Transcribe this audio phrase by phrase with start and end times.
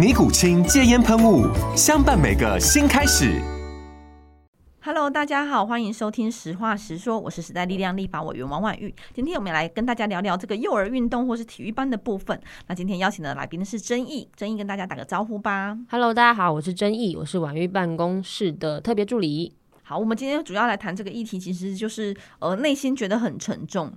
[0.00, 1.44] 尼古清戒烟喷雾，
[1.76, 3.38] 相伴每个新开始。
[4.80, 8.94] Hello，大家好，欢迎收听实话实说，我是时代力量立法委员王婉玉。
[9.12, 12.40] 今天我们来跟大家聊聊这个幼儿运动或是体育班的部分。
[12.66, 15.76] 那今天邀请的来宾是曾毅，曾毅跟大家打个招呼吧。
[15.90, 19.54] Hello，大家好，我是曾毅，我是婉玉办公室的特别助理。
[19.82, 23.92] 好，我们今天主要来谈这个议题，其实就是呃内心觉得很沉重。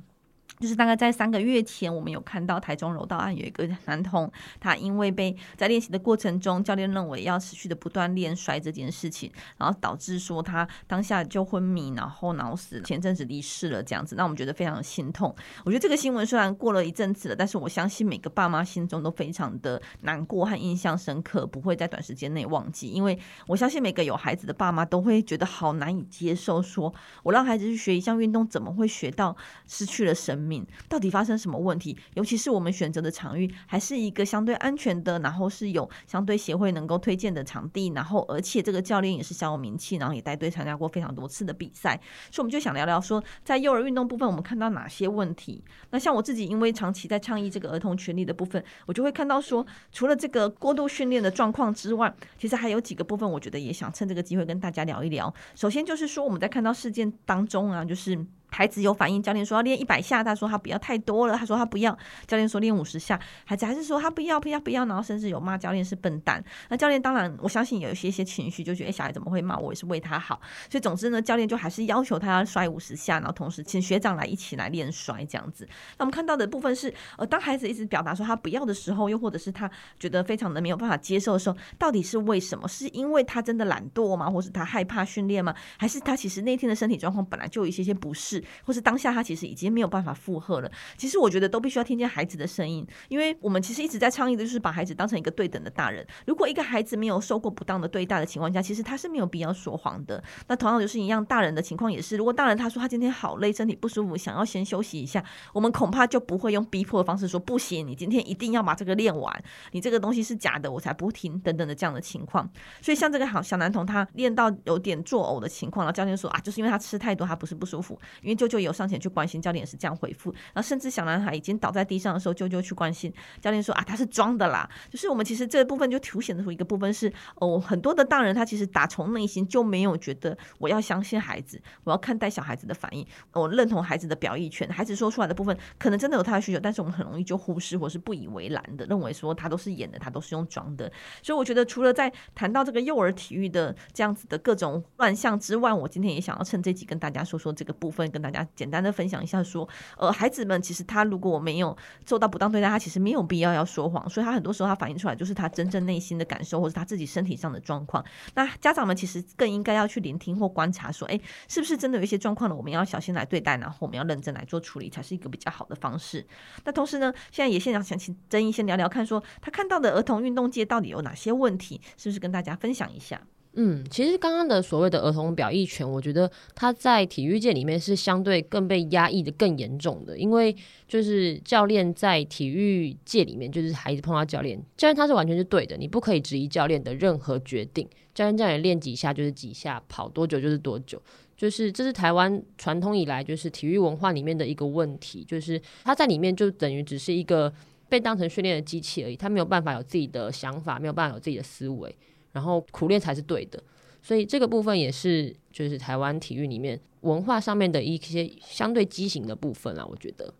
[0.64, 15.36] 就是大概在三个月前，我们有看到台中柔道案有一个男童，他因为被在练习的过程中，教练认为要持续的不断练摔这件事情，然后导致说他当下就昏迷，然后脑死，前阵子离世了这样子，那我们觉得非常心痛。
[15.66, 29.36] 我觉得这个新闻虽然过了一阵子了，但是我相信每个爸妈心中都非常的难过和印象深刻，不会在短时间内忘记，因为我相信每个有孩子的爸妈都会觉得好难以接受，说我让孩子去学一项运动，怎么会学到
[29.68, 30.53] 失去了生命？
[30.90, 31.98] 到底发生什么问题？
[32.16, 42.00] 尤其是我们选择的场域还是一个相对安全的，然后是有相对协会能够推荐的场地，然后而且这个教练也是小有名气，然后也带队参加过非常多次的比赛，
[42.32, 45.64] 所以我们就想聊聊说，在幼儿运动部分我们看到哪些问题？
[45.92, 55.34] 那像我自己因为长期在倡议这个儿童权利的部分，我就会看到说，除了这个过度训练的状况之外，其实还有几个部分，我觉得也想趁这个机会跟大家聊一聊。
[55.56, 58.26] 首先就是说，我们在看到事件当中啊，就是。
[58.54, 61.98] 孩子有反应，教练说要练一百下，他说他不要太多了，他说他不要。
[62.28, 66.44] 教练说练五十下，孩子还是说他不要，不要，不要，然后甚至有骂教练是笨蛋。
[66.70, 70.40] 那教练当然，我相信有一些些情绪，就觉得小孩怎么会骂我，也是为他好。
[70.70, 75.68] 所以总之呢，教练就还是要求他要摔五十下，然后同时请学长来一起来练摔这样子。
[75.98, 79.70] 那我们看到的部分是，呃，当孩子一直表达说他不要的时候，又或者是他
[80.00, 82.68] 觉得非常的没有办法接受的时候，到底是为什么？
[82.68, 84.30] 是因为他真的懒惰吗？
[84.30, 85.54] 或是他害怕训练吗？
[85.78, 89.24] 还是他其实那天的身体状况本来就有一些些不适，或是当下他。
[89.24, 90.70] 其实已经没有办法负荷了。
[90.98, 96.06] 其实我觉得都必须要听见孩子的声音，因为我们其实一直在倡议的就是把孩子当成一个对等的大人。
[96.28, 100.22] 如果一个孩子没有受过不当的对待的情况下，其实他是没有必要说谎的。
[100.48, 102.18] 那同样就是一样，大人的情况也是。
[102.18, 105.24] 如果大人他说他今天好累，身体不舒服，想要先休息一下，
[105.54, 112.50] 我们恐怕就不会用逼迫的方式说不行，你今天一定要把这个练完，你这个东西是假的，我才不听等等的这样的情况。
[112.82, 117.98] 所以像这个好小男童，他练到有点作呕的情况，然后教练说啊，就是因为他吃太多，他不是不舒服。
[118.36, 120.32] 舅舅有上前去关心，教练也是这样回复。
[120.54, 124.70] 然后甚至小男孩已经倒在地上的时候，舅舅去关心，教练说啊，他是装的啦。
[124.90, 134.68] 就是我们其实这个部分就凸显出一个部分是哦，很多的大人他其实打从内心就没有觉得我要相信孩子，我要看待小孩子的反应，我认同孩子的表意权。
[134.70, 140.92] 孩子说出来的部分可能真的有他的需求，但是我们很容易就忽视或是不以为然的认为说他都是演的，他都是用装的。
[141.22, 149.44] 所以我觉得除了在谈到这个幼儿体育的这样子的各种乱象之外，我今天也想要趁这集跟大家说说这个部分，跟大家简单的分享一下。
[149.44, 149.68] 说，
[149.98, 151.76] 呃，孩子们其实他如果没有
[152.08, 158.04] 受到不当对待，他其实没有必要要说谎，所以他很多时候他反映出来就是他真正内心的感受，或是他自己身体上的状况。
[158.36, 161.20] 那家长们其实更应该要去聆听或观察，说，哎，
[161.50, 162.56] 是不是真的有一些状况呢？
[162.56, 166.26] 我们要小心来对待，然后我们要认真来做处理，才是一个比较好的方式。
[166.64, 173.22] 那同时呢，现在也现场想请曾毅先聊聊看，说他看到的儿童运动界到底有哪些问题，是不是跟大家分享一下？
[173.56, 180.56] 嗯，其实刚刚的所谓的儿童表意权，我觉得他在体育界里面是相对更被压抑的更严重的，因为
[180.88, 191.00] 就是教练在体育界里面，就是孩子碰到教练，教练他是完全是对的，你不可以质疑教练的任何决定，教练叫你练几下就是几下，跑多久就是多久，
[191.38, 197.54] 就是这是台湾传统以来就是体育文化里面的一个问题，就是他在里面就等于只是一个
[197.88, 201.96] 被当成训练的机器而已，他没有办法有自己的想法，没有办法有自己的思维。
[202.34, 203.64] 然后苦练才是对的，
[204.02, 210.34] 所以这个部分也是就是台湾体育里面文化上面的一些相对畸形的部分啊，我觉得。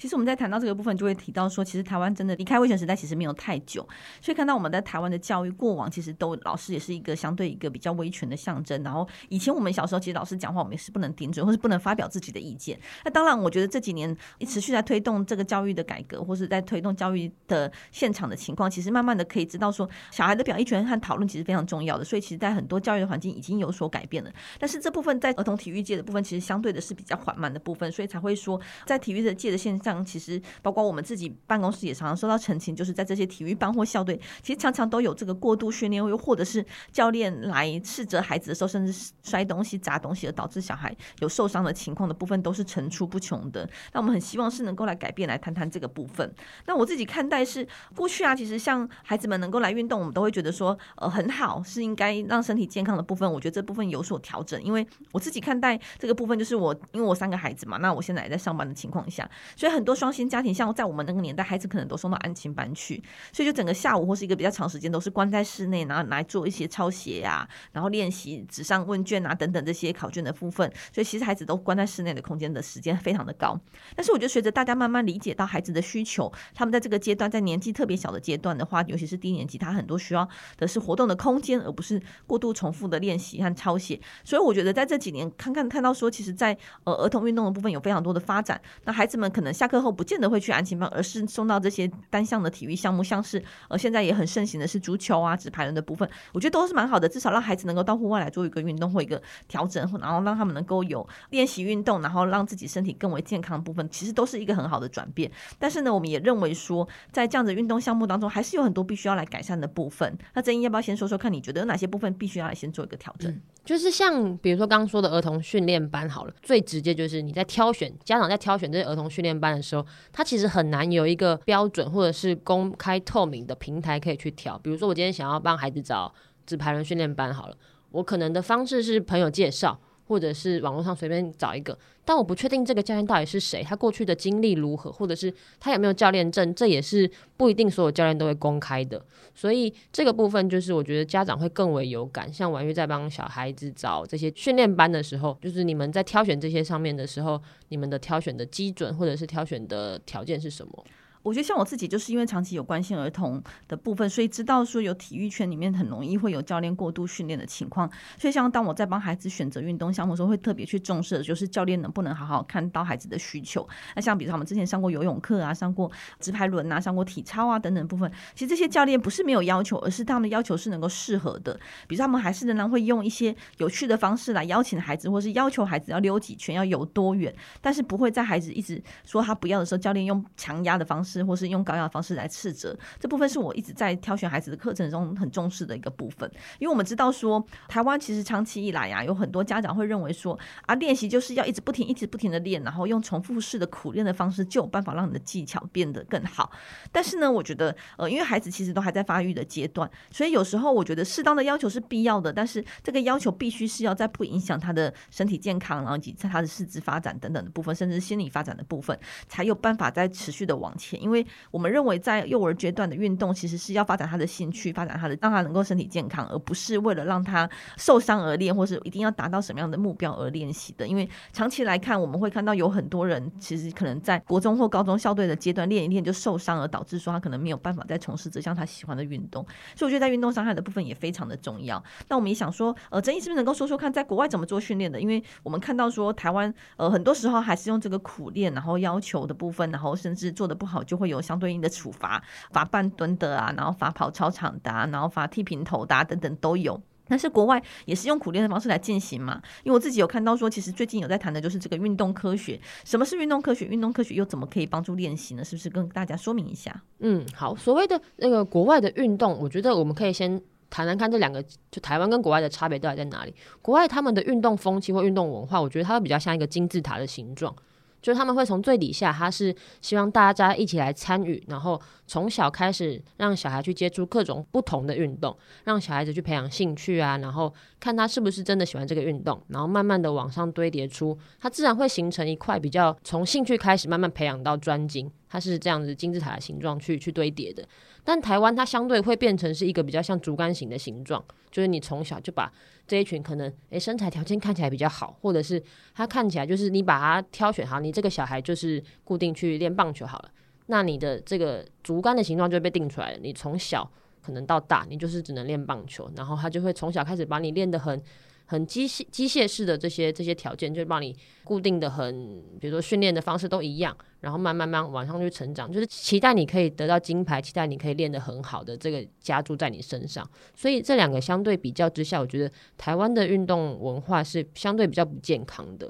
[0.00, 3.86] 其实我们在谈到这个部分，就会提到说，其实台湾真的离开威权时代其实没有太久，
[4.22, 8.82] 所以看到我们在台湾的教育过往，其实都老师也是一个相对一个比较威权的象征。
[8.82, 12.80] 然后以前我们小时候，其实老师讲话，我们也是不能顶嘴，或是不能发表自己的意见。
[13.04, 14.16] 那当然，我觉得这几年
[14.46, 22.04] 持续在推动这个教育的改革，或是在推动教育的现场的情况，其实慢慢的可以知道说，小孩的表意权和讨论其实非常重要的。
[22.04, 24.32] 所以其实，在很多教育的环境已经有所改变了。
[24.58, 29.89] 但是这部分在儿童体育界的部分，其实相对的是比较缓慢的部分，所以才会说，在体育的界的现象。
[30.04, 43.68] 其实，包括我们自己办公室也常常收到澄清，就是在这些体育班或校队，其实常常都有这个过度训练，又或者是教练来斥责孩子的时候，甚至摔东西、砸东西，而导致小孩有受伤的情况的部分，都是层出不穷的。
[43.92, 46.32] 那我们很希望是能够来改变，来谈谈这个部分。
[46.66, 47.66] 那我自己看待是，
[47.96, 53.30] 过去啊，其实像孩子们能够来运动，我们都会觉得说，呃，很好，是应该让身体健康的部分。
[53.30, 59.79] 我觉得这部分有所调整，因为我自己看待这个部分，就是我因为我三个孩子嘛，那我现在也在上班的情况下，所以很。
[59.80, 70.70] 很多双薪家庭，像在我们那个年代，孩子可能都送到安亲班去，所以就整个下午或是一个比较长时间，都是关在室内，然后来做一些抄写呀，然后练习纸上问卷啊等等这些考卷的部分。
[70.92, 73.58] 所以其实孩子都关在室内的空间的时间非常的高。
[73.96, 80.28] 但是我觉得随着大家慢慢理解到孩子的需求，他们在这个阶段，在年纪特别小的阶段的话，尤其是低年级，他很多需要
[80.58, 83.98] 的是活动的空间，而不是过度重复的练习和抄写。
[84.24, 86.54] 所以我觉得在这几年看看看到说，其实在
[86.84, 88.60] 呃儿童运动的部分有非常多的发展。
[88.84, 105.30] 那孩子们可能下课后不见得会去安亲班，而是送到这些单项的体育项目，像是呃现在也很盛行的是足球啊、纸牌人的部分，我觉得都是蛮好的，至少让孩子能够到户外来做一个运动或一个调整，然后让他们能够有练习运动，然后让自己身体更为健康的部分，其实都是一个很好的转变。
[105.58, 110.16] 但是呢，我们也认为说，在这样子运动项目当中，还是有很多必须要来改善的部分。
[110.32, 113.38] 那曾英要不要先说说看，你觉得有哪些部分必须要来先做一个调整？
[113.62, 124.58] 就是像比如说刚刚说的儿童训练班好了，最直接就是你在挑选家长在挑选这些儿童训练班的时候，他其实很难有一个标准或者是公开透明的平台可以去调。
[124.58, 126.12] 比如说我今天想要帮孩子找
[126.46, 127.56] 纸牌人训练班好了，
[127.90, 129.80] 我可能的方式是朋友介绍。
[130.10, 139.00] 或者是网络上随便找一个，但我不确定这个教练到底是谁，他过去的经历如何，或者是他有没有教练证，这也是不一定所有教练都会公开的。
[139.36, 142.30] 所以这个部分就是我觉得家长会更为有感。
[142.32, 150.84] 像婉諭在帮小孩子找这些训练班的时候，就是你们在挑选这些上面的时候，你们的挑选的基准或者是挑选的条件是什么？
[151.22, 157.90] 我觉得像我自己，就是因为长期有关心儿童的部分，所以知道说有体育圈里面很容易会有教练过度训练的情况。
[158.18, 163.68] 所以像当我在帮孩子选择运动项目的时候，会特别去重视的就是教练能不能好好看到孩子的需求。
[163.94, 171.58] 那像比如说他们之前上过游泳课啊，上过直排轮啊，上过体操啊等等部分，其实这些教练不是没有要求，而是他们的要求是能够适合的。
[171.86, 181.90] 比如他们还是仍然会用一些有趣的方式来邀请孩子，或是要求孩子要溜几圈，要游多远，但是不会在孩子一直说他不要的时候，教练用强压的方式，或是用高压的。
[181.90, 186.30] 方式来斥责，这部分是我一直在挑选孩子的课程中很重视的一个部分，
[186.60, 196.52] 因为我们知道说，台湾其实长期以来呀、啊，有很多家长会认为说，啊，练习就是要一直不停、一直不停的练，然后用重复式的苦练的方式，就有办法让你的技巧变得更好。
[196.92, 208.96] 但是呢，我觉得，呃，因为孩子其实都还在发育的阶段，所以有时候我觉得适当的要求是必要的，但是这个要求必须是要在不影响他的身体健康，然后以及在他的四肢发展等等的部分，甚至心理发展的部分，
[209.28, 210.99] 才有办法再持续的往前。
[211.00, 220.86] 因为我们认为在幼儿阶段的运动，其实是要发展他的兴趣，发展他的，让他能够身体健康，而不是为了让他受伤而练，或是一定要达到什么样的目标而练习的。
[220.86, 229.44] 因为长期来看，我们会看到有很多人其实可能在国中或高中校队的阶段练一练就受伤，而导致说他可能没有办法再从事这项他喜欢的运动。
[229.74, 231.82] 所以我觉得在运动伤害的部分也非常的重要。
[232.08, 235.00] 那我们也想说，呃，曾毅是不是能够说说看，在国外怎么做训练的？
[235.00, 241.70] 因为我们看到说台湾呃很多时候还是用这个苦练，然后要求的部分，然后甚至做的不好就会有相对应的。
[241.70, 242.20] 处罚
[242.50, 246.78] 罚半蹲的啊，然后罚跑操场的啊，然后罚剃平头的啊，等等都有。
[247.06, 249.40] 但是国外也是用苦练的方式来进行嘛？
[249.62, 252.60] 因为我自己有看到说，其实最近有在谈的就是这个运动科学。
[252.84, 253.66] 什么是运动科学？
[253.66, 255.44] 运动科学又怎么可以帮助练习呢？
[255.44, 256.82] 是不是跟大家说明一下？
[256.98, 257.54] 嗯，好。
[257.54, 263.34] 所谓的那个国外的运动，我觉得我们可以先谈谈看这两个，就台湾跟国外的差别到底在哪里？
[263.62, 267.54] 国外他们的运动风气或运动文化，我觉得它会比较像一个金字塔的形状。
[268.00, 285.10] 就是他们会从最底下，他是希望大家一起来参与，然后从小开始让小孩去接触各种不同的运动，让小孩子去培养兴趣啊，然后看他是不是真的喜欢这个运动，然后慢慢的往上堆叠出，他自然会形成一块比较从兴趣开始慢慢培养到专精。
[285.32, 287.64] 它是这样子金字塔的形状去去堆叠的。
[288.02, 292.52] 但台湾它相对会变成是一个比较像竹竿形的形状，就是你从小就把
[292.90, 295.62] 这一群可能诶、身材条件看起来比较好，或者是
[295.94, 300.30] 他看起来就是你把他挑选好，你这个小孩就是固定去练棒球好了，
[300.66, 303.18] 那你的这个竹竿的形状就被定出来了。
[303.22, 303.88] 你从小
[304.20, 308.02] 可能到大，你就是只能练棒球，然后他就会从小开始把你练得很。
[308.50, 320.28] 很机械机械式的这些这些条件，就帮你固定的很，比如说训练的方式都一样，然后慢慢慢往上去成长，就是期待你可以得到金牌，期待你可以练得很好的这个加注在你身上。
[320.52, 325.88] 所以这两个相对比较之下，我觉得台湾的运动文化是相对比较不健康的。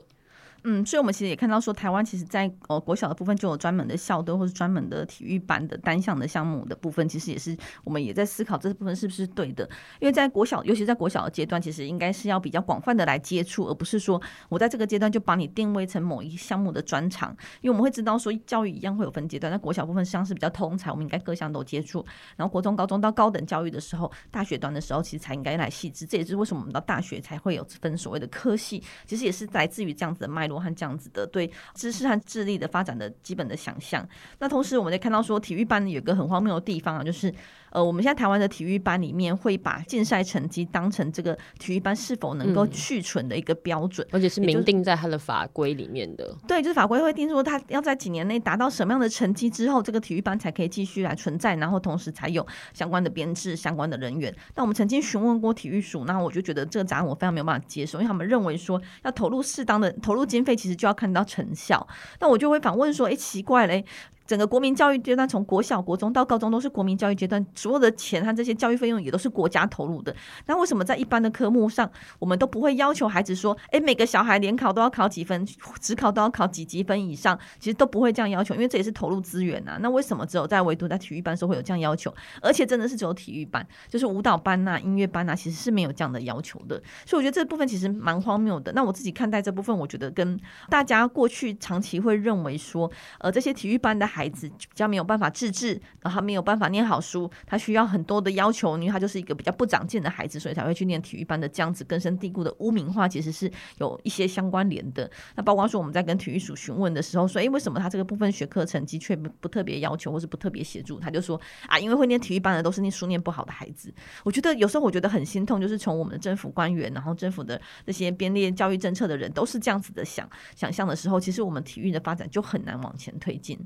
[0.64, 9.68] 嗯，所以我们其实也看到说，台湾其实在呃国小的部分就有专门的校队或是专门的体育班的单项的项目的部分，其实也是我们也在思考这部分是不是对的。
[10.00, 17.30] 因为在国小，尤其在国小的阶段，其实应该是要比较广泛的来接触，而不是说我在这个阶段就把你定位成某一项目的专长。
[17.60, 22.04] 因为我们会知道说，教育一样会有分阶段，那国小部分实际上是比较通才，我们应该各项都接触。
[22.36, 26.04] 然后国中、高中到高等教育的时候，大学端的时候，其实才应该来细致。
[26.04, 31.26] 这也是为什么我们到大学才会有分所谓的科系，其实也是来自于这样子的脉罗汉这样子的。
[31.26, 34.06] 对知识和智力的发展的基本的想象。
[34.40, 37.32] 那同时，我们也看到说，体育班有个很荒谬的地方啊，就是。
[37.70, 46.36] 呃，我们现在台湾的体育班里面会把竞赛成绩当成这个体育班是否能够续存的一个标准，而且是明定在他的法规里面的。
[46.46, 54.34] 对，就是法规会定说他要在几年内达到什么样的成绩之后，这个体育班才可以继续来存在，然后同时才有相关的编制、相关的人员。
[54.54, 61.86] 那我们曾经询问过体育署，那我就觉得这个答案我非常没有办法接受，因为他们认为说要投入适当的投入经费，其实就要看到成效。
[62.18, 63.84] 那我就会反问说，哎，奇怪嘞。
[64.30, 70.14] 整个国民教育阶段，从国小、国中到高中都是国民教育阶段，所有的钱和这些教育费用也都是国家投入的。
[70.46, 75.44] 那为什么在一般的科目上，我们都不会要求孩子说，诶，每个小孩联考都要考几分，
[75.80, 77.36] 只考都要考几级分以上？
[77.58, 79.76] 其实都不会这样要求，因为这也是投入资源、啊。
[79.80, 82.14] 那为什么只有在唯独在体育班时候会有这样要求？
[82.40, 86.80] 而且真的是只有体育班，就是舞蹈班呐、音乐班呐、其实是没有这样的要求的。
[87.04, 88.70] 所以我觉得这部分其实蛮荒谬的。
[88.74, 95.04] 那我自己看待这部分，我觉得跟大家过去长期会认为说，呃，这些体育班的孩孩子比较没有。
[95.10, 101.48] 办法自制，然后他没有办法念好书，他需要很多的要求，因为他就是一个比较不长进的孩子，所以才会去念体育班的。
[101.48, 105.10] 这样子根深蒂固的污名化，其实是有一些相关联的。
[105.34, 111.00] 那包括说我们在跟体育署询问的时候，说，诶，为什么他这个部分学科成绩却不不特别要求，或是不特别协助？
[111.00, 113.92] 他就说啊，因为会念体育班的都是念书念不好的孩子。
[114.22, 123.58] 我觉得有时候我觉得很心痛，就是从我们的政府官员，然后政府的这些编列教育政策的人，都是这样子的想想象的时候，其实我们体育的发展就很难往前推进。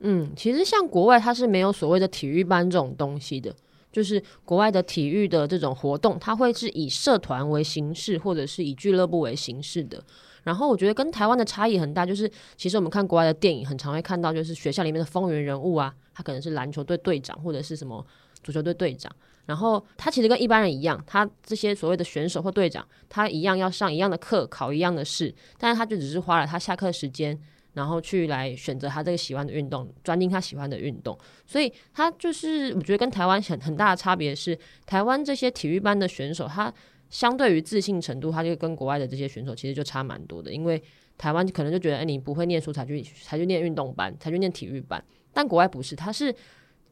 [0.00, 3.54] 嗯，其实像国外，它是没有所谓的体育班这种东西的，
[3.90, 10.02] 就是国外的体育的这种活动，它会是以社团为形式，或者是以俱乐部为形式的。
[10.42, 18.04] 然后我觉得跟台湾的差异很大，就是其实我们看国外的电影，很常会看到，就是学校里面的风云人物啊，他可能是篮球队队长，或者是什么
[18.44, 19.10] 足球队队长，
[19.46, 27.36] 然后他其实跟一般人一样，他这些所谓的选手或队长，他一样要上一样的课，考一样的试，但是他就只是花了他下课时间。
[27.76, 36.72] 然后去来选择他这个喜欢的运动，专精他喜欢的运动，所以他就是我觉得跟台湾很很大的差别是，台湾这些体育班的选手，他
[37.10, 40.50] 相对于自信程度，他就跟国外的这些选手其实就差蛮多的。
[40.50, 40.82] 因为
[41.18, 45.04] 台湾可能就觉得，哎，你不会念书才去才去念运动班，才去念体育班，
[45.34, 46.34] 但国外不是，他是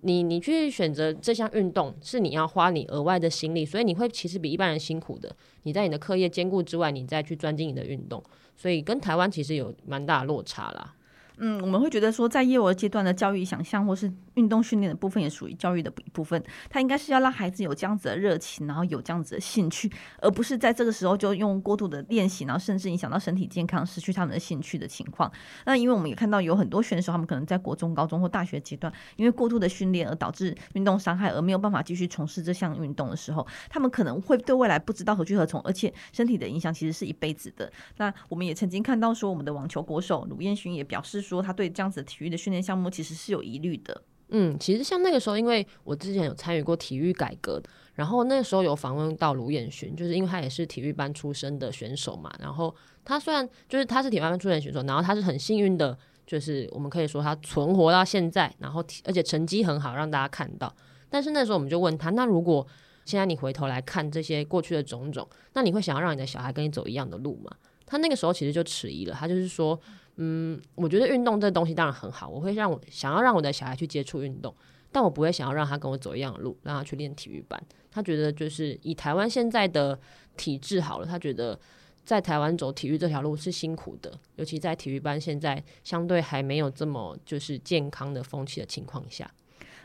[0.05, 5.35] 你你去选择这项运动，是你要花你额外的心力，所以你会其实比一般人辛苦的。
[5.63, 8.23] 你在你的课业兼顾之外，你再去钻进你的运动。
[8.55, 10.95] 所以跟台湾其实有蛮大落差啦。
[11.39, 16.41] 嗯，我们会觉得说，在幼儿阶段的教育想象，或是运动训练的部分，也属于教育的一部分。
[16.71, 25.31] 它应该是要让孩子有这样子的热情，然后有这样子的兴趣，而不是在这个时候就用过度的练习，然后甚至影响到身体健康，失去他们的兴趣的情况。
[25.67, 37.73] 那因为我们也看到有很多选手，他们可能在国中、高中或大学阶段，因为过度的训练而导致运动伤害，而没有办法继续从事这项运动的时候，他们可能会对未来不知道何去何从，而且身体的影响其实是一辈子的。
[37.97, 41.24] 那我们也曾经看到说，我们的网球国手鲁彦勋也表示。
[41.25, 44.03] 说他对这样子的体育的训练项目其实是有疑虑的。
[44.29, 47.63] 嗯，其实像那个时候，因为我之前有参与过体育改革，
[47.95, 52.33] 然后那个时候有访问到卢彦勋，就是因为他也是体育班出身的选手嘛。
[52.41, 60.75] 然后他虽然就是他是体育班出身的选手，然后他是很幸运的，就是我们可以说他存活到现在，然后而且成绩很好，让大家看到。
[61.11, 62.67] 但是那时候我们就问他，那如果
[63.05, 67.53] 现在你回头来看这些过去的种种，那你会想要让你的小孩跟你走一样的路吗？
[67.87, 69.79] 他那个时候其实就迟疑了，他就是说。
[70.17, 74.55] 嗯，我觉得运动这东西当然很好，我会让我想要让我的小孩去接触运动，
[74.93, 77.61] 但我不会想要让他跟我走一样的路，让他去练体育班。
[77.91, 79.99] 他觉得就是以台湾现在的
[80.37, 81.59] 体制好了，他觉得
[82.05, 89.29] 在台湾走体育这条路是辛苦的，尤其在体育班现在相对还没有这么就是健康的风气的情况下。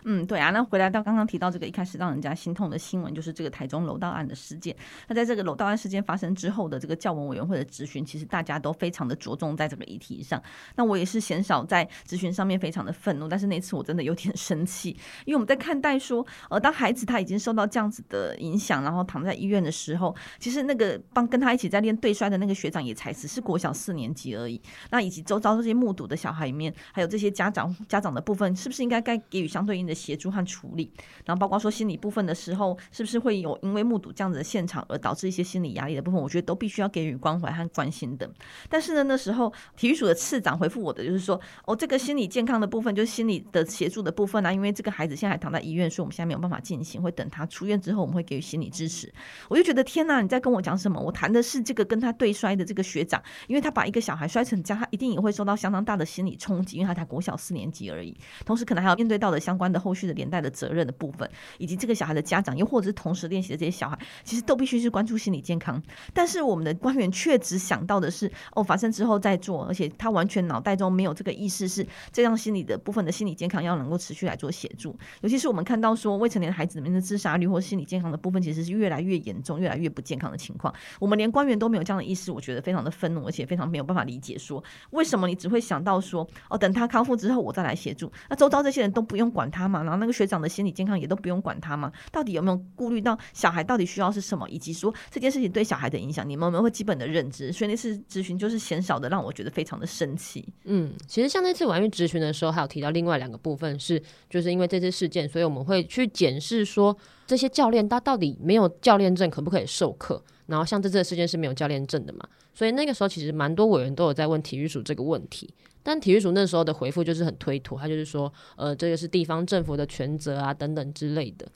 [0.06, 4.76] 嗯，对啊，那回来到刚刚提到这个一开始让人家心痛的新闻，就是这个台中楼道案的事件。
[5.08, 10.42] 那在这个楼道案事件发生之后的这个教文委员会的质询，其实大家都非常的着重在这个议题上。
[10.76, 14.90] 那我也是鲜少在质询上面非常的愤怒，但是那次我真的有点 生气，
[15.26, 24.62] 因为我们在看待说，呃，当孩子他已经受到这样子的影响，然后躺在医院的时候，其实那个帮跟他一起在练对摔的那个学长也才只是国小四年级而已。
[24.92, 30.92] 那以及周遭这些目睹的小孩里面，还有这些家长家长的部分，是不是应该该给予相对应的协助和处理，
[31.26, 36.22] 然后包括说心理部分的时候，是不是会有因为目睹这样子的现场而导致一些心理压力的部分？
[36.22, 38.30] 我觉得都必须要给予关怀和关心的。
[38.70, 49.12] 但是呢，那时候体育署的次长回复我的就是说，哦，这个心理健康的部分就是心理的协助的部分啊，因为这个孩子现在还躺在医院，所以我们现在没有办法进行，会等他出院之后，我们会给予心理支持。
[49.50, 51.00] 我就觉得天哪，你在跟我讲什么？
[51.00, 58.16] 我谈的是这个跟他对摔的这个学长，因为他把一个小孩摔成这样，他一定也会受到相当大的心理冲击，因为他才国小四年级而已，
[58.46, 65.82] 同时可能还要面对到的相关的后续的连带的责任的部分，以及这个小孩的家长，又或者是同时练习的这些小孩，其实都必须是关注心理健康。
[66.14, 74.98] 但是我们的官员却只想到的是，哦，发生之后再做，而且他完全脑袋中没有这个意识，是这样心理的部分的心理健康要能够持续来做协助。
[75.22, 80.74] 尤其是我们看到说未成年孩子里面的自杀率或心理健康的部分，其实是越来越严重、越来越不健康的情况。
[81.00, 89.84] 我们连官员都没有这样的意识，我觉得非常的愤怒，而且非常没有办法理解说，为什么你只会想到说，哦，等他康复之后我再来协助，那周遭这些人都不用管他嘛？
[89.84, 90.70] 然后那个学长的心理。
[90.80, 91.92] 健康也都不用管他吗？
[92.10, 97.52] 到底有没有顾虑到小孩到底需要是什么，以及说这件事情对小孩的影响，你们有没有基本的认知？
[97.52, 100.48] 所以那次咨询就是鲜少的，让我觉得非常的生气。
[100.64, 106.96] 嗯，其实像那次婉諭质询的时候，还有提到另外两个部分是，就是因为这次事件，所以我们会去检视说
[107.28, 110.24] 这些教练他到底没有教练证可不可以授课？
[110.50, 112.28] 然后像这次的事件是没有教练证的嘛？
[112.54, 115.50] 所以那个时候其实蛮多委员都有在问体育署这个问题。
[115.82, 121.48] 但体育署那时候的回复就是很推脱，他就是说，呃，这个是地方政府的权责啊，等等之类的。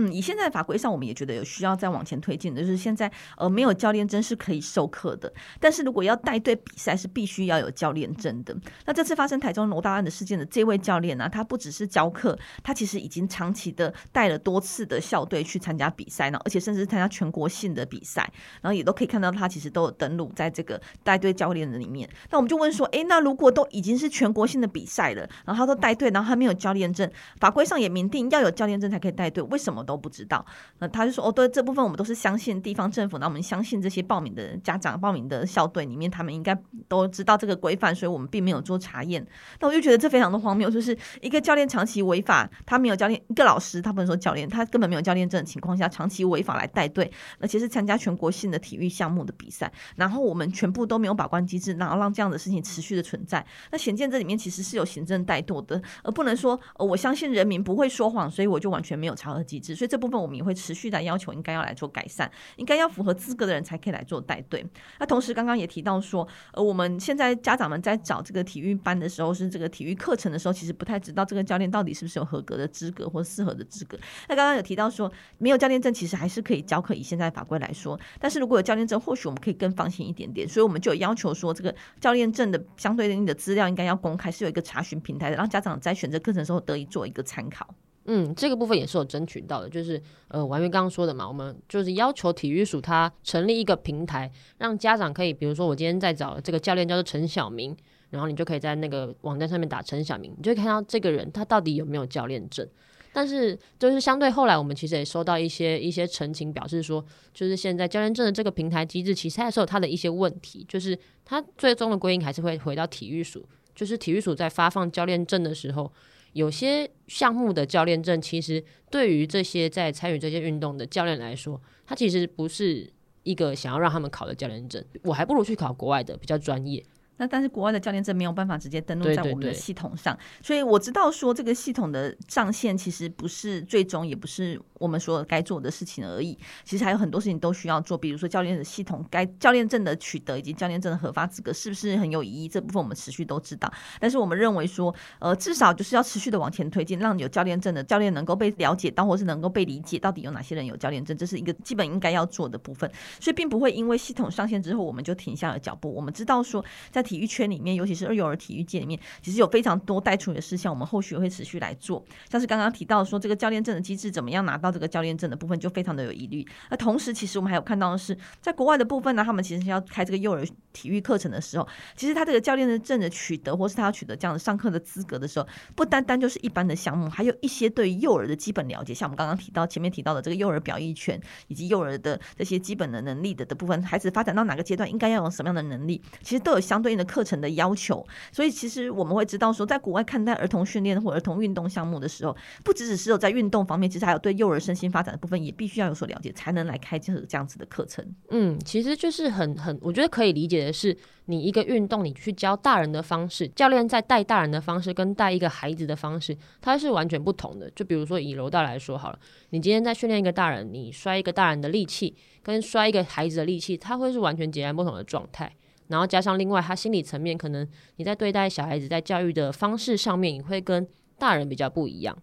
[0.00, 8.56] 嗯，以现在的法规上，我们也觉得有需要再往前推进的，就是现在呃没有教练证是可以授课的，但是如果要带队比赛是必须要有教练证的。
[8.86, 22.08] 那这次发生台中柔道案的事件的这位教练呢、他不只是教课，他其实已经长期的带了多次的校队去参加比赛呢，而且甚至是参加全国性的比赛，然后也都可以看到他其实都有登录在这个带队教练的里面。
[22.30, 29.84] 那我们就问说，哎，那如果都已经是全国性的比赛了，然后他都带队，然后他没有教练证，法规上也明定要有教练证才可以带队，为什么？
[29.88, 30.44] 都不知道，
[30.80, 36.54] 那他就说哦，对，这部分我们都是相信地方政府，那我们相信这些报名的家长、报名的校队里面，他们应该
[36.88, 39.26] 都知道这个规范，所以我们并没有做查验。
[39.60, 53.44] 那我就觉得这非常的荒谬，就是一个教练长期违法，他没有教练，一个老师他不能说教练，他根本没有教练证的情况下，长期违法来带队，而且是参加全国性的体育项目的比赛，然后我们全部都没有把关机制，然后让这样的事情持续的存在。
[53.70, 60.08] 那显见这里面其实是有行政怠惰的，而不能说呃我相信人民不会说谎，所以我就完全没有查核机制，所以这部。
[60.08, 64.64] 分我们也会持续的要求，应该要来做改善，应该要符合资格的人才可以来做带队。
[64.98, 73.98] 那同时刚刚也提到说，呃，我们现在家长们在找这个体育班的时候，是这个体育课程的时候，其实不太知道这个教练到底是不是有合格的资格或适合的资格。
[74.30, 80.48] 那刚刚有提到说，没有教练证其实还是可以教课，以现在法规来说，但是如果有教练证，或许我们可以更放心一点点。
[80.48, 87.68] 所以我们就有要求说，这个教练证的相对应的资料应该要公开，是有一个查询平台的，让家长在选择课程的时候得以做一个参考。
[88.10, 97.76] 嗯，这个部分也是有争取到的，就是呃，婉諭刚刚说的嘛，我们就是要求体育署它成立一个平台，让家长可以，比如说我今天在找这个教练叫做陈小明，
[98.08, 102.66] 然后你就可以在那个网站上面打陈小明，你就会看到这个人他到底有没有教练证。
[103.12, 115.92] 但是就是相对后来，我们其实也收到一些一些陈情，表示说，就是现在教练证的这个平台机制，其实还是有它的一些问题，就是它最终的归因还是会回到体育署，就是体育署在发放教练证的时候。
[116.38, 122.88] 有些项目的教练证，其实对于这些在参与这些运动的教练来说，他其实不是
[123.24, 124.84] 一个想要让他们考的教练证。
[125.02, 126.80] 我还不如去考国外的，比较专业。
[127.16, 136.36] 那但是国外的教练证没有办法直接登录在我们的系统上，对对对，所以我知道说这个系统的上限其实不是最终，也不是我们说该做的事情而已。
[136.64, 143.72] 其实还有很多事情都需要做，比如说教练的系统该教练证的取得以及教练证的核发资格是不是很有意义，这部分我们持续都知道。
[144.00, 152.90] 但是我们认为说，呃，至少就是要持续的往前推进，让有教练证的教练能够被了解到，或是能够被理解到底有哪些人有教练证，这是一个基本应该要做的部分。
[153.20, 155.92] 所以并不会因为系统上线之后我们就停下了脚步。
[155.92, 162.04] 我们知道说在体育圈里面，尤其是幼儿体育界里面，其实有非常多待处理的事项，我们后续会持续来做。
[162.30, 166.46] 像是刚刚提到说，这个教练证的机制怎么样拿到到这个教练证的部分就非常的有疑虑。
[166.70, 188.06] 那同时，其实我们还有看到的是，在国外的部分呢，他们其实要开这个幼儿体育课程的时候，其实他这个教练的证的取得，或是他要取得这样的上课的资格的时候，不单单就是一般的项目，还有一些对幼儿的基本了解，像我们刚刚提到前面提到的这个幼儿表意权，以及幼儿的这些基本的能力的的部分，孩子发展到哪个阶段应该要有什么样的能力，其实都有相对应的课程的要求。
[188.32, 198.04] 所以其实我们会知道说，在国外看待儿童训练或儿童运动项目的时候，不只只是有在运动方面，其实还有对幼儿身心发展的部分，也必须要有所了解，才能来开这这样子的课程。
[198.30, 207.70] 嗯，其实就是很很，我觉得可以理解的是，你一个运动，你去教大人的方式，教练在带大人的方式，跟带一个孩子的方式，它是完全不同的。
[207.70, 209.18] 就比如说以柔道来说好了，
[209.50, 215.52] 你今天在训练一个大人，你摔一个大人的力气，跟摔一个孩子的力气，它会是完全截然不同的状态。
[215.88, 217.66] 然后加上另外，他心理层面，可能
[217.96, 220.86] 你在对待小孩子在教育的方式上面，也会跟
[221.18, 222.14] 大人比较不一样。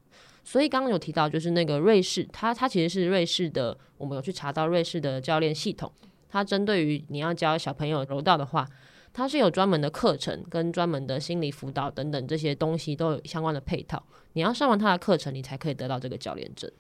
[0.46, 5.92] 所以刚刚有提到，就是那个瑞士，它它其实是瑞士的，我们有去查到瑞士的教练系统，
[6.30, 8.70] 它针对于你要教小朋友柔道的话，
[9.12, 14.02] 它是有专门的课程跟专门的心理辅导等等这些东西都有相关的配套。
[14.34, 16.72] 你要上完它的课程，你才可以得到这个教练证。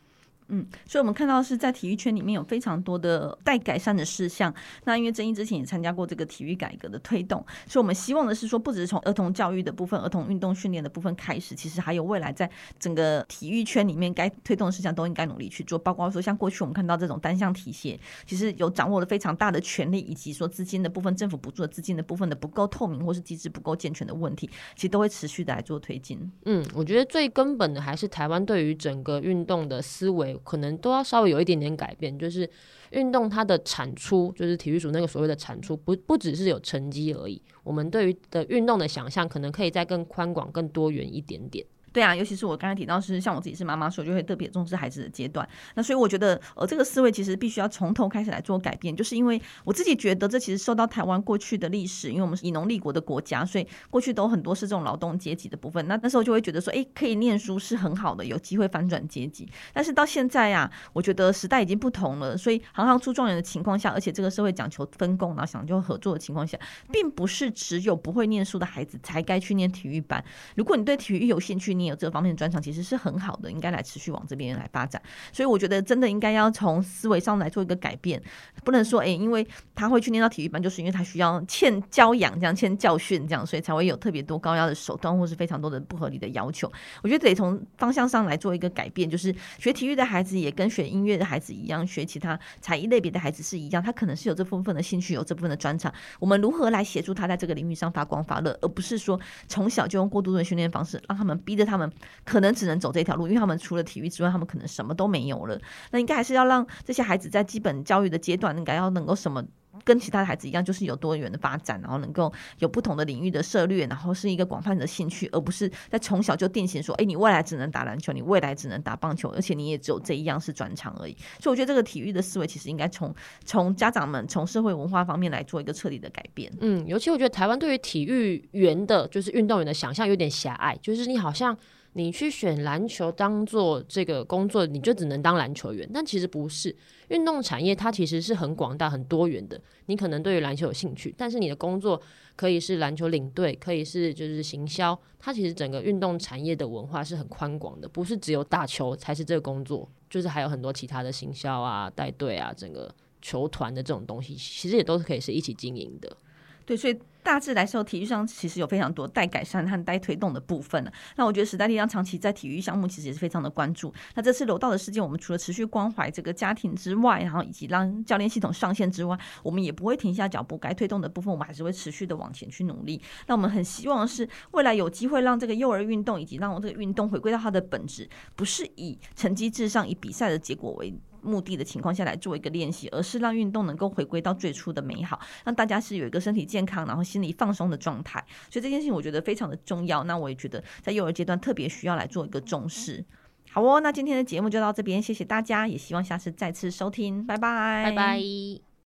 [0.48, 4.54] 嗯，所以我们看到是在体育圈里面有非常多的待改善的事项。
[4.84, 15.80] 那因为正一之前也参加过这个体育改革的推动，所以我们希望的是说，不只是从儿童教育的部分、儿童运动训练的部分开始，其实还有未来在整个体育圈里面该推动的事项都应该努力去做。
[15.80, 26.32] 包括说像过去我们看到这种单项体协，其实有掌握了非常大的权力，以及说资金的部分、政府补助的资金的部分的不够透明或是机制不够健全的问题，其实都会持续的来做推进。
[26.46, 30.35] 嗯，我觉得最根本的还是台湾对于整个运动的思维。
[30.44, 32.50] 可能都要稍微有一点点改变，就是
[32.92, 37.42] 运动它的产出，就是体育署那个所谓的产出，不不只是有成绩而已。
[37.64, 41.66] 我们对于的运动的想象，可能可以再更宽广、更多元一点点。
[41.96, 45.48] 对啊，尤其是我刚才提到是像我自己是妈妈，所以就会特别重视孩子的阶段。
[45.76, 55.88] 那所以我觉得，呃，这个思维其实必须要从头开始来做改变，就是因为我自己觉得这其实受到台湾过去的历史，因为我们是以农立国的国家，所以过去都很多是这种劳动阶级的部分。
[55.88, 59.48] 那那时候就会觉得说，哎，可以念书是很好的，有机会翻转阶级。
[59.72, 66.60] 但是到现在呀，我觉得时代已经不同了，所以行行出状元的情况下，而且这个社会讲求分工，然后讲究合作的情况下，
[66.92, 70.22] 并不是只有不会念书的孩子才该去念体育班。
[70.58, 72.56] 如果你对体育有兴趣，你有这方面的专长。
[72.62, 75.00] 其实是很好的，应该来持续往这边来发展。
[75.32, 78.20] 所以我觉得真的应该要从思维上来做一个改变，
[78.64, 79.46] 不能说诶，因为
[79.76, 86.72] 他会去念到体育班，就是因为他需要欠教养这样，欠教训这样，所以才会有特别多高压的手段，或是非常多的不合理的要求。
[87.04, 95.94] 我觉得得从方向上来做一个改变，就是学体育的孩子也跟学音乐的孩子一样，学其他才艺类别的孩子是一样，他可能是有这部分的兴趣，有这部分的专长。
[96.20, 101.92] 我们如何来协助他在这个领域上发光发热，而不是说从小就用过度的训练方式，让他们逼着他他们
[102.24, 102.56] 可能。
[102.56, 105.60] 只能走这条路，因为他们除了体育之外，他们可能什么都没有了。
[105.92, 109.44] 那应该还是要让这些孩子在基本教育的阶段，应该要能够什么，
[109.86, 121.16] 跟其他的孩子一样，就是有多元的发展，然后能够有不同的领域的涉略，然后是一个广泛的兴趣，而不是在从小就定型说，哎，你未来只能打篮球，你未来只能打棒球，而且你也只有这一样是专长而已。
[121.40, 123.14] 所以我觉得这个体育的思维其实应该从
[123.46, 126.52] 从家长们从社会文化方面来做一个彻底的改变。
[126.62, 131.56] 嗯，尤其我觉得台湾对于体育员的，就是运动员的想象有点狭隘，就是你好像。
[131.98, 135.90] 你去选篮球当做这个工作，你就只能当篮球员。
[135.94, 136.76] 但其实不是，
[137.08, 139.60] 运动产业它其实是很广大、很多元的。
[139.86, 142.02] 你可能对于篮球有兴趣，但是你的工作
[142.36, 144.98] 可以是篮球领队，可以是就是行销。
[145.18, 156.18] 它其实整个运动产业的文化是很宽广的，不是只有打球才是这个工作，就是还有很多其他的行销啊、带队啊、整个球团的这种东西，其实也都是可以是一起经营的。
[156.66, 157.00] 对，所以。
[157.26, 160.94] 大致来说，体育上其实有非常多待改善和待推动的部分。
[161.16, 163.92] 那我觉得时代力量长期在体育项目其实也是非常的关注。
[164.14, 170.56] 那这次柔道的事件，我们除了持续关怀这个家庭之外，然后以及让教练系统上线之外，我们也不会停下脚步。
[170.56, 173.02] 该推动的部分，我们还是会持续的往前去努力。
[173.26, 180.94] 那我们很希望是未来有机会让这个幼儿运动以及让这个运动回归到它的本质，不是以成绩至上、以比赛的结果为
[181.26, 188.24] 目的的情况下来做一个练习，而是让运动能够回归到最初的美好，让大家是有一个身体健康，然后心理放松的状态。
[188.50, 190.04] 所以这件事情我觉得非常的重要。
[190.04, 193.04] 那我也觉得在幼儿阶段特别需要来做一个重视。
[193.52, 198.66] 好哦，那今天的节目就到这边，谢谢大家，也希望下次再次收听，拜拜，拜拜。